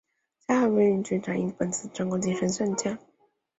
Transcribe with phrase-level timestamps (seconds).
[0.47, 2.97] 夏威军长因本次战功晋升上将。